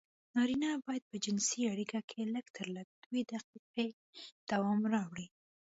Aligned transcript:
نارينه 0.35 0.69
بايد 0.85 1.03
په 1.11 1.17
جنسي 1.25 1.61
اړيکه 1.73 1.99
کې 2.09 2.21
لږترلږه 2.35 2.95
دوې 3.03 3.21
دقيقې 3.31 3.87
دوام 4.49 4.81
راوړي. 4.93 5.27